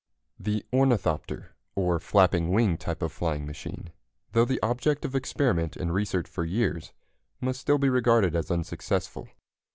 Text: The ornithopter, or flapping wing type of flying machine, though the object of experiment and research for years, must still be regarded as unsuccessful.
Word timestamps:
The 0.39 0.65
ornithopter, 0.73 1.51
or 1.75 1.99
flapping 1.99 2.49
wing 2.51 2.75
type 2.75 3.03
of 3.03 3.11
flying 3.11 3.45
machine, 3.45 3.91
though 4.31 4.45
the 4.45 4.59
object 4.63 5.05
of 5.05 5.13
experiment 5.13 5.77
and 5.77 5.93
research 5.93 6.27
for 6.27 6.43
years, 6.43 6.91
must 7.39 7.61
still 7.61 7.77
be 7.77 7.87
regarded 7.87 8.35
as 8.35 8.49
unsuccessful. 8.49 9.27